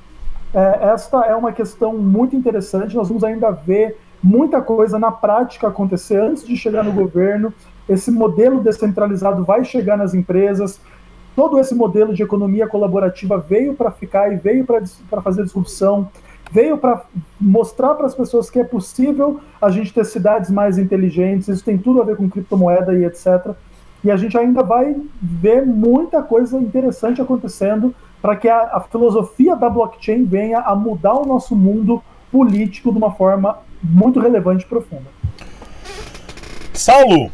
[0.55, 2.95] É, esta é uma questão muito interessante.
[2.95, 7.53] Nós vamos ainda ver muita coisa na prática acontecer antes de chegar no governo.
[7.89, 10.81] Esse modelo descentralizado vai chegar nas empresas.
[11.35, 16.09] Todo esse modelo de economia colaborativa veio para ficar e veio para fazer disrupção,
[16.53, 17.03] veio para
[17.41, 21.49] mostrar para as pessoas que é possível a gente ter cidades mais inteligentes.
[21.49, 23.55] Isso tem tudo a ver com criptomoeda e etc.
[24.05, 29.57] E a gente ainda vai ver muita coisa interessante acontecendo para que a, a filosofia
[29.57, 34.69] da blockchain venha a mudar o nosso mundo político de uma forma muito relevante e
[34.69, 35.07] profunda.
[36.75, 37.31] Saulo!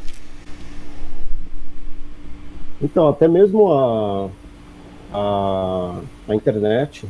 [2.81, 4.29] Então, até mesmo a,
[5.13, 5.95] a,
[6.29, 7.05] a internet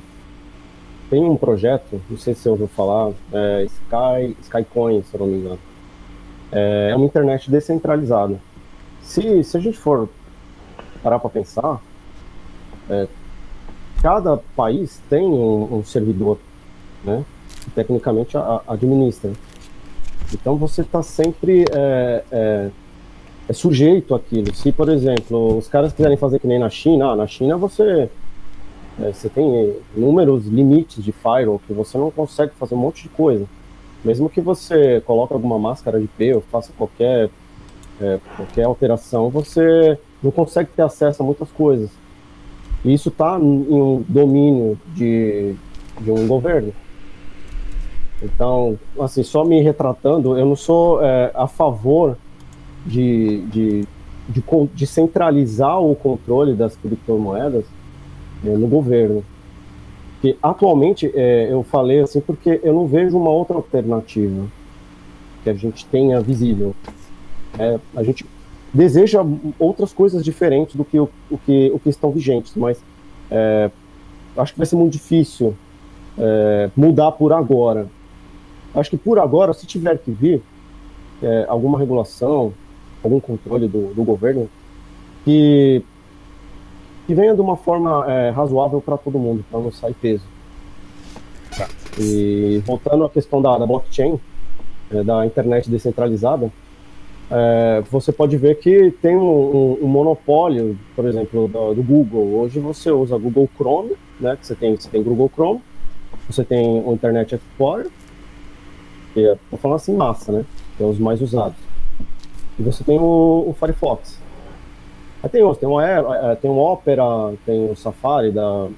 [1.11, 5.27] tem um projeto, não sei se você ouviu falar, é Sky, Skycoin, se eu não
[5.27, 5.59] me engano.
[6.53, 8.39] É, é uma internet descentralizada.
[9.03, 10.09] Se, se a gente for
[11.03, 11.81] parar para pensar,
[12.91, 13.07] é,
[14.03, 16.39] cada país tem um, um servidor,
[17.05, 17.25] né?
[17.65, 19.33] que tecnicamente a, administra.
[20.33, 22.71] Então você está sempre é, é,
[23.49, 24.55] é, sujeito àquilo.
[24.55, 28.11] Se, por exemplo, os caras quiserem fazer que nem na China, ah, na China você,
[29.01, 33.09] é, você tem inúmeros limites de firewall que você não consegue fazer um monte de
[33.09, 33.47] coisa.
[34.05, 37.31] Mesmo que você coloque alguma máscara de P ou faça qualquer,
[38.01, 41.91] é, qualquer alteração, você não consegue ter acesso a muitas coisas.
[42.85, 45.55] E isso está em um domínio de,
[46.01, 46.73] de um governo.
[48.23, 52.17] Então, assim, só me retratando, eu não sou é, a favor
[52.85, 53.85] de, de,
[54.29, 57.65] de, de, centralizar o controle das criptomoedas
[58.43, 59.25] no governo.
[60.21, 64.47] Que atualmente é, eu falei assim porque eu não vejo uma outra alternativa
[65.45, 66.75] que a gente tenha visível.
[67.59, 68.27] É, a gente
[68.73, 69.25] deseja
[69.59, 72.83] outras coisas diferentes do que o, o, que, o que estão vigentes, mas
[73.31, 73.71] é,
[74.37, 75.55] acho que vai ser muito difícil
[76.19, 77.89] é, mudar por agora.
[78.75, 80.43] Acho que por agora, se tiver que vir
[81.23, 82.53] é, alguma regulação,
[83.03, 84.49] algum controle do, do governo,
[85.25, 85.83] que,
[87.09, 90.25] que venha de uma forma é, razoável para todo mundo, para não sair peso.
[91.57, 91.67] Tá.
[91.99, 94.21] E voltando à questão da, da blockchain,
[94.91, 96.53] é, da internet descentralizada,
[97.31, 102.41] é, você pode ver que tem um, um, monopólio, por exemplo, do, do, Google.
[102.41, 104.37] Hoje você usa Google Chrome, né?
[104.37, 105.63] Que você tem, você tem Google Chrome,
[106.29, 107.87] você tem o Internet Explorer,
[109.15, 110.45] que é, vou falar assim, massa, né?
[110.77, 111.57] Que é os mais usados.
[112.59, 114.28] E você tem o, o Firefox.
[115.23, 117.05] Aí tem outros, tem o, é, tem o Opera,
[117.45, 118.69] tem o Safari da,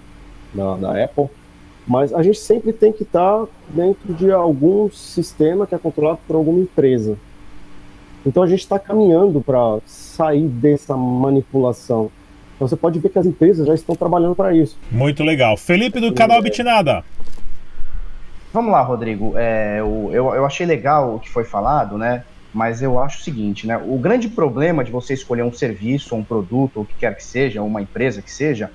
[0.55, 1.29] da, da Apple.
[1.87, 6.37] Mas a gente sempre tem que estar dentro de algum sistema que é controlado por
[6.37, 7.19] alguma empresa.
[8.25, 12.11] Então a gente está caminhando para sair dessa manipulação.
[12.55, 14.79] Então você pode ver que as empresas já estão trabalhando para isso.
[14.91, 15.57] Muito legal.
[15.57, 17.03] Felipe do canal Bitnada.
[18.53, 19.33] Vamos lá, Rodrigo.
[19.37, 22.25] É, eu, eu, eu achei legal o que foi falado, né?
[22.53, 23.77] Mas eu acho o seguinte, né?
[23.77, 27.25] O grande problema de você escolher um serviço, um produto, ou o que quer que
[27.25, 28.71] seja, uma empresa que seja,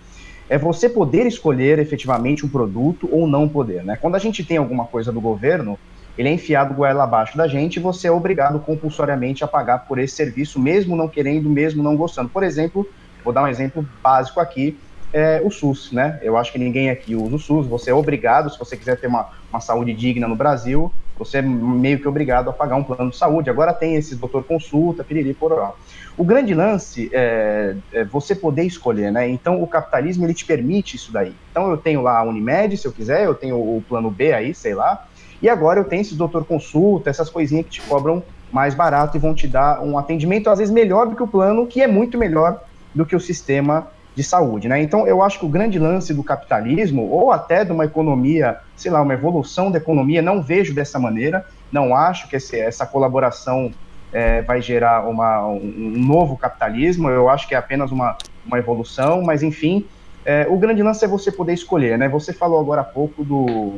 [0.47, 3.97] é você poder escolher efetivamente um produto ou não poder, né?
[3.99, 5.77] Quando a gente tem alguma coisa do governo,
[6.17, 9.99] ele é enfiado goela abaixo da gente e você é obrigado compulsoriamente a pagar por
[9.99, 12.29] esse serviço, mesmo não querendo, mesmo não gostando.
[12.29, 12.87] Por exemplo,
[13.23, 14.77] vou dar um exemplo básico aqui,
[15.11, 16.19] é o SUS, né?
[16.21, 19.07] Eu acho que ninguém aqui usa o SUS, você é obrigado, se você quiser ter
[19.07, 23.09] uma, uma saúde digna no Brasil, você é meio que obrigado a pagar um plano
[23.09, 23.49] de saúde.
[23.49, 25.75] Agora tem esse doutor consulta, piriri, pororó.
[26.17, 29.27] O grande lance é, é, você poder escolher, né?
[29.27, 31.33] Então o capitalismo ele te permite isso daí.
[31.51, 34.53] Então eu tenho lá a Unimed, se eu quiser, eu tenho o plano B aí,
[34.53, 35.07] sei lá,
[35.41, 39.19] e agora eu tenho esse doutor consulta, essas coisinhas que te cobram mais barato e
[39.19, 42.17] vão te dar um atendimento às vezes melhor do que o plano, que é muito
[42.17, 42.61] melhor
[42.93, 44.81] do que o sistema de saúde, né?
[44.81, 48.89] Então, eu acho que o grande lance do capitalismo, ou até de uma economia, sei
[48.89, 53.71] lá, uma evolução da economia, não vejo dessa maneira, não acho que esse, essa colaboração
[54.13, 57.09] é, vai gerar uma, um, um, novo capitalismo.
[57.09, 59.85] Eu acho que é apenas uma, uma evolução, mas enfim,
[60.23, 62.07] é, o grande lance é você poder escolher, né?
[62.07, 63.77] Você falou agora há pouco do,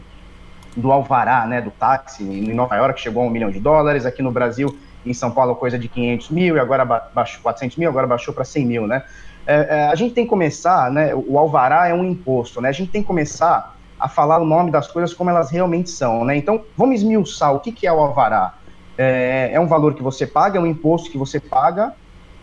[0.76, 4.22] do alvará, né, do táxi em Nova York, chegou a um milhão de dólares, aqui
[4.22, 8.06] no Brasil, em São Paulo, coisa de 500 mil, e agora baixou 400 mil, agora
[8.06, 9.04] baixou para 100 mil, né?
[9.48, 12.68] É, é, a gente tem que começar, né, o alvará é um imposto, né?
[12.68, 16.26] A gente tem que começar a falar o nome das coisas como elas realmente são,
[16.26, 16.36] né?
[16.36, 18.56] Então, vamos esmiuçar o que, que é o alvará.
[18.98, 21.94] É, é um valor que você paga, é um imposto que você paga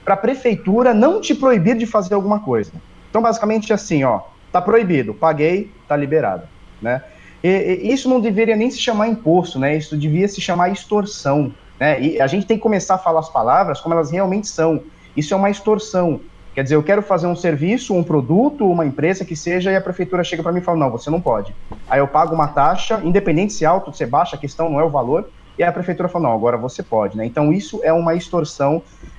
[0.03, 2.73] para a prefeitura não te proibir de fazer alguma coisa.
[3.11, 6.45] Então, basicamente, assim, ó, tá proibido, paguei, tá liberado,
[6.81, 7.03] né?
[7.43, 7.49] E,
[7.83, 9.77] e, isso não deveria nem se chamar imposto, né?
[9.77, 12.01] Isso devia se chamar extorsão, né?
[12.01, 14.83] E a gente tem que começar a falar as palavras como elas realmente são.
[15.15, 16.21] Isso é uma extorsão.
[16.55, 19.81] Quer dizer, eu quero fazer um serviço, um produto, uma empresa que seja, e a
[19.81, 21.53] prefeitura chega para mim e fala: não, você não pode.
[21.89, 24.89] Aí eu pago uma taxa, independente se alto, se baixa, a questão não é o
[24.89, 27.17] valor, e a prefeitura fala: não, agora você pode.
[27.17, 27.27] Né?
[27.27, 28.77] Então isso é uma extorsão,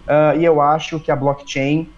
[0.08, 1.90] uh, e eu acho que a blockchain,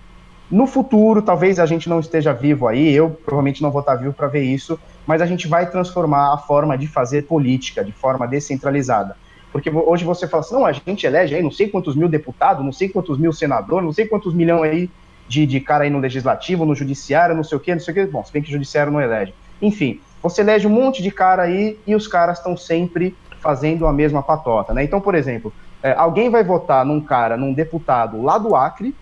[0.50, 4.14] no futuro, talvez a gente não esteja vivo aí, eu provavelmente não vou estar vivo
[4.14, 8.28] para ver isso, mas a gente vai transformar a forma de fazer política de forma
[8.28, 9.16] descentralizada.
[9.52, 12.64] Porque hoje você fala assim, não, a gente elege aí não sei quantos mil deputados,
[12.66, 14.90] não sei quantos mil senadores, não sei quantos milhões aí
[15.28, 17.96] de, de cara aí no legislativo, no judiciário, não sei o quê, não sei o
[17.96, 18.06] quê.
[18.06, 19.34] Bom, se bem que o judiciário não elege.
[19.62, 23.94] Enfim, você elege um monte de cara aí e os caras estão sempre fazendo a
[23.94, 24.84] mesma patota, né?
[24.84, 28.96] Então, por exemplo, é, alguém vai votar num cara, num deputado lá do Acre,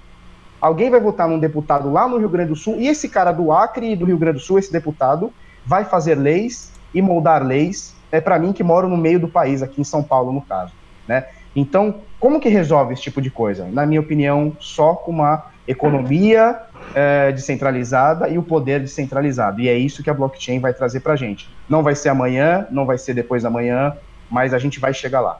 [0.59, 3.51] alguém vai votar num deputado lá no Rio Grande do Sul, e esse cara do
[3.51, 5.31] Acre e do Rio Grande do Sul, esse deputado,
[5.65, 9.63] vai fazer leis e moldar leis, é para mim que moro no meio do país,
[9.63, 10.73] aqui em São Paulo, no caso,
[11.07, 11.25] né?
[11.55, 13.67] Então, como que resolve esse tipo de coisa?
[13.71, 16.59] Na minha opinião, só com uma economia
[16.95, 19.61] é, descentralizada e o poder descentralizado.
[19.61, 21.47] E é isso que a blockchain vai trazer para a gente.
[21.69, 23.95] Não vai ser amanhã, não vai ser depois da manhã,
[24.27, 25.37] mas a gente vai chegar lá.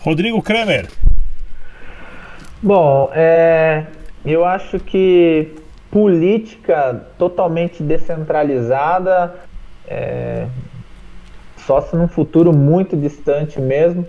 [0.00, 0.88] Rodrigo Kramer.
[2.62, 3.84] Bom, é,
[4.24, 5.54] eu acho que
[5.90, 9.34] política totalmente descentralizada,
[9.86, 10.46] é,
[11.58, 14.08] só se num futuro muito distante mesmo.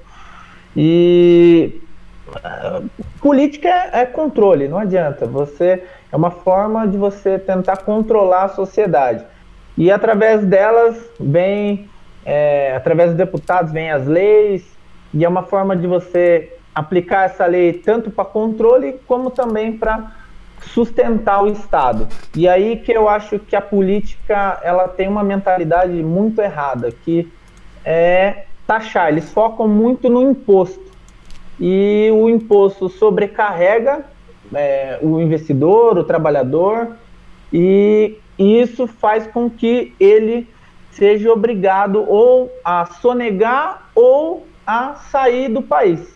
[0.75, 1.81] E
[3.19, 5.25] política é, é, controle, não adianta.
[5.25, 9.25] Você é uma forma de você tentar controlar a sociedade.
[9.77, 11.89] E através delas vem,
[12.25, 14.63] é, através dos deputados vem as leis,
[15.13, 20.11] e é uma forma de você aplicar essa lei tanto para controle como também para
[20.59, 22.07] sustentar o Estado.
[22.35, 27.31] E aí que eu acho que a política ela tem uma mentalidade muito errada, que
[27.85, 29.09] é taxar.
[29.09, 30.83] Eles focam muito no imposto
[31.59, 34.05] e o imposto sobrecarrega
[34.53, 36.95] é, o investidor, o trabalhador,
[37.51, 40.47] e isso faz com que ele
[40.91, 46.13] seja obrigado ou a sonegar ou a sair do país.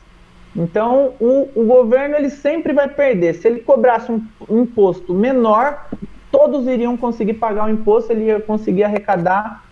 [0.56, 3.36] Então, o, o governo ele sempre vai perder.
[3.36, 5.88] Se ele cobrasse um, imposto menor,
[6.32, 9.64] todos iriam conseguir pagar o imposto, ele ia conseguir arrecadar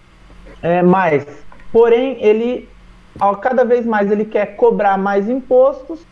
[0.61, 1.25] é, mais.
[1.75, 2.69] Porém, ele
[3.41, 6.07] cada vez mais ele quer cobrar mais impostos,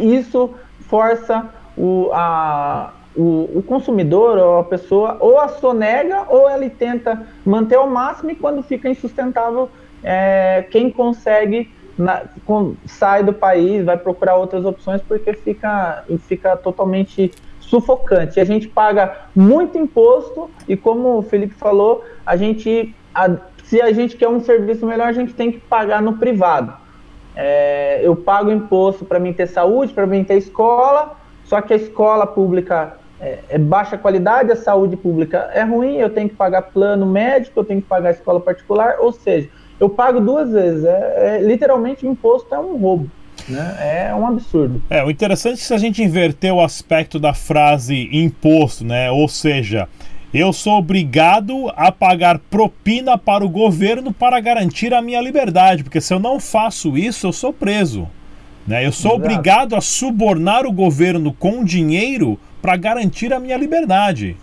[0.00, 6.68] isso força o, a, o, o, consumidor ou a pessoa ou a sonega ou ele
[6.70, 9.70] tenta manter ao máximo e quando fica insustentável,
[10.02, 16.56] é, quem consegue na, com, sai do país, vai procurar outras opções porque fica, fica
[16.56, 18.40] totalmente sufocante.
[18.40, 23.36] A gente paga muito imposto e como o Felipe falou, a gente a,
[23.68, 26.72] se a gente quer um serviço melhor, a gente tem que pagar no privado.
[27.36, 31.76] É, eu pago imposto para mim ter saúde, para mim ter escola, só que a
[31.76, 36.62] escola pública é, é, baixa qualidade, a saúde pública é ruim, eu tenho que pagar
[36.62, 40.84] plano médico, eu tenho que pagar escola particular, ou seja, eu pago duas vezes.
[40.84, 43.10] É, é literalmente imposto é um roubo.
[43.48, 44.08] Né?
[44.08, 44.82] É um absurdo.
[44.88, 49.10] É, o interessante é se a gente inverter o aspecto da frase imposto, né?
[49.10, 49.88] Ou seja,
[50.32, 56.00] eu sou obrigado a pagar propina para o governo para garantir a minha liberdade, porque
[56.00, 58.06] se eu não faço isso, eu sou preso.
[58.66, 58.84] Né?
[58.84, 59.24] Eu sou Exato.
[59.24, 64.36] obrigado a subornar o governo com dinheiro para garantir a minha liberdade.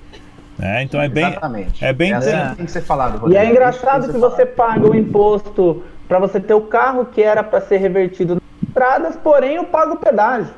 [0.57, 0.83] Né?
[0.83, 1.27] Então é bem.
[1.27, 1.85] Exatamente.
[1.85, 3.19] É bem é assim que tem que ser falado.
[3.19, 3.33] Rodrigo.
[3.33, 7.21] E é engraçado que, que você paga o imposto para você ter o carro que
[7.21, 10.53] era para ser revertido nas estradas, porém eu pago o pedágio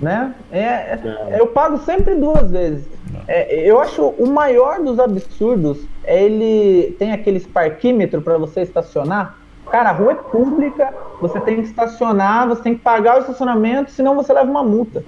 [0.00, 0.34] né?
[0.50, 2.86] É, é, eu pago sempre duas vezes.
[3.26, 9.36] É, eu acho o maior dos absurdos é ele tem aquele parquímetro para você estacionar.
[9.70, 13.90] Cara, a rua é pública, você tem que estacionar, você tem que pagar o estacionamento,
[13.90, 15.04] senão você leva uma multa.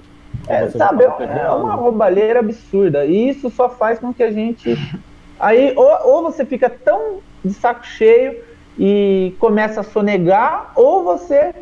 [0.47, 3.05] É, sabe, é uma roubalheira absurda.
[3.05, 4.77] E isso só faz com que a gente.
[5.39, 8.43] Aí, ou, ou você fica tão de saco cheio
[8.77, 11.53] e começa a sonegar, ou você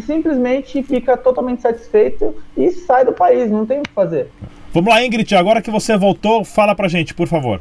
[0.00, 4.28] simplesmente fica totalmente satisfeito e sai do país, não tem o que fazer.
[4.72, 7.60] Vamos lá, Ingrid, agora que você voltou, fala pra gente, por favor.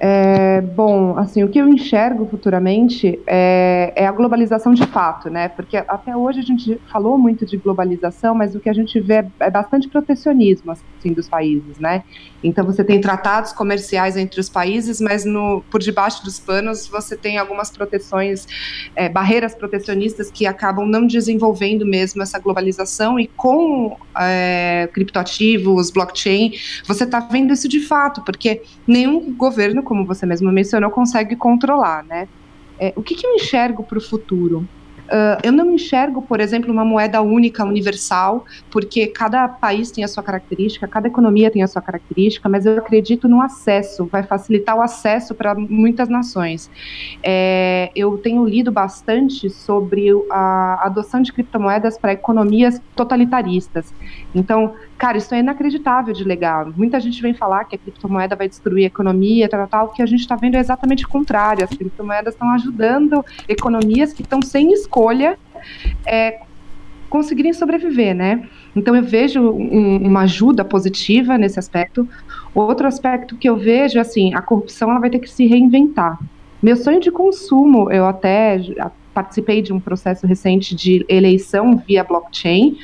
[0.00, 5.48] É, bom, assim, o que eu enxergo futuramente é, é, a globalização de fato, né?
[5.48, 9.24] Porque até hoje a gente falou muito de globalização, mas o que a gente vê
[9.40, 12.04] é bastante protecionismo, assim, dos países, né?
[12.44, 17.16] Então você tem tratados comerciais entre os países, mas no, por debaixo dos panos você
[17.16, 18.46] tem algumas proteções,
[18.94, 26.52] é, barreiras protecionistas que acabam não desenvolvendo mesmo essa globalização e com é, criptoativos, blockchain,
[26.86, 32.04] você está vendo isso de fato, porque nenhum governo, como você mesmo mencionou, consegue controlar,
[32.04, 32.28] né?
[32.78, 34.64] É, o que, que eu enxergo para o futuro?
[35.08, 40.08] Uh, eu não enxergo, por exemplo, uma moeda única, universal, porque cada país tem a
[40.08, 44.76] sua característica, cada economia tem a sua característica, mas eu acredito no acesso, vai facilitar
[44.76, 46.70] o acesso para muitas nações.
[47.24, 53.94] É, eu tenho lido bastante sobre a adoção de criptomoedas para economias totalitaristas.
[54.34, 56.72] Então, cara, isso é inacreditável de legal.
[56.76, 59.86] Muita gente vem falar que a criptomoeda vai destruir a economia, tal, tal.
[59.86, 61.64] O que a gente está vendo é exatamente o contrário.
[61.64, 65.38] As criptomoedas estão ajudando economias que estão sem escolha
[66.04, 66.40] é,
[67.08, 68.48] conseguirem sobreviver, né?
[68.74, 72.08] Então eu vejo um, uma ajuda positiva nesse aspecto.
[72.54, 76.18] Outro aspecto que eu vejo, assim, a corrupção ela vai ter que se reinventar.
[76.60, 78.60] Meu sonho de consumo, eu até
[79.14, 82.76] participei de um processo recente de eleição via blockchain,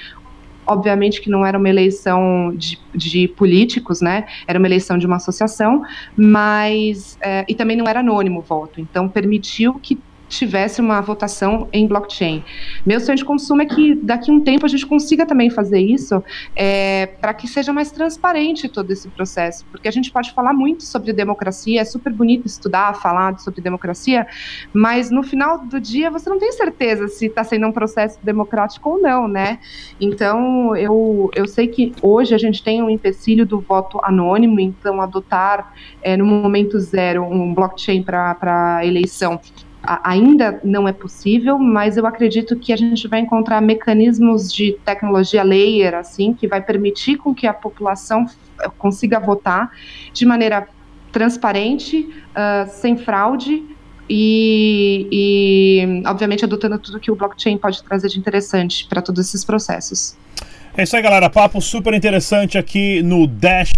[0.67, 4.27] Obviamente que não era uma eleição de, de políticos, né?
[4.47, 5.83] Era uma eleição de uma associação,
[6.17, 7.19] mas.
[7.21, 8.81] É, e também não era anônimo o voto.
[8.81, 9.99] Então, permitiu que
[10.29, 12.43] tivesse uma votação em blockchain.
[12.85, 15.81] Meu sonho de consumo é que daqui a um tempo a gente consiga também fazer
[15.81, 16.23] isso
[16.57, 20.85] é, para que seja mais transparente todo esse processo, porque a gente pode falar muito
[20.85, 24.27] sobre democracia, é super bonito estudar, falar sobre democracia,
[24.73, 28.91] mas no final do dia você não tem certeza se está sendo um processo democrático
[28.91, 29.59] ou não, né?
[30.01, 35.01] Então eu, eu sei que hoje a gente tem um empecilho do voto anônimo, então
[35.01, 35.73] adotar
[36.03, 39.41] é, no momento zero um blockchain para eleição
[39.87, 45.43] ainda não é possível, mas eu acredito que a gente vai encontrar mecanismos de tecnologia
[45.43, 48.27] layer, assim, que vai permitir com que a população
[48.79, 49.71] consiga votar
[50.13, 50.69] de maneira
[51.13, 53.63] transparente, uh, sem fraude
[54.09, 59.45] e, e, obviamente, adotando tudo que o blockchain pode trazer de interessante para todos esses
[59.45, 60.17] processos.
[60.77, 61.31] É isso aí, galera.
[61.31, 63.73] Papo super interessante aqui no Dash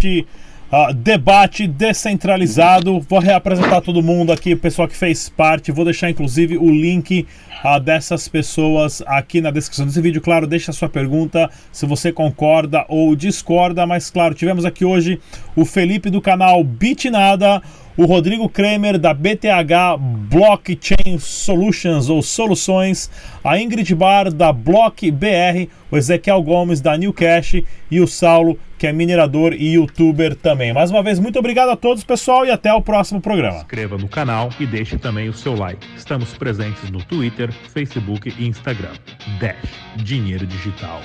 [0.73, 3.01] Uh, debate descentralizado.
[3.09, 5.71] Vou reapresentar todo mundo aqui, o pessoal que fez parte.
[5.71, 7.25] Vou deixar inclusive o link
[7.65, 10.21] uh, dessas pessoas aqui na descrição desse vídeo.
[10.21, 13.87] Claro, deixa a sua pergunta se você concorda ou discorda.
[13.87, 15.21] Mas claro, tivemos aqui hoje
[15.55, 17.63] o Felipe do canal Bitnada
[17.97, 23.11] o Rodrigo Kramer da BTH Blockchain Solutions ou Soluções,
[23.43, 28.59] a Ingrid Bar da Block BR, o Ezequiel Gomes da New Cash e o Saulo,
[28.79, 30.73] que é minerador e youtuber também.
[30.73, 33.59] Mais uma vez, muito obrigado a todos, pessoal, e até o próximo programa.
[33.59, 35.87] Inscreva no canal e deixe também o seu like.
[35.97, 38.93] Estamos presentes no Twitter, Facebook e Instagram.
[39.41, 39.57] Dash
[39.97, 41.01] Dinheiro Digital.